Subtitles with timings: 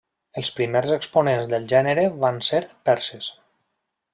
[0.41, 3.29] Els primers exponents del gènere van ser perses.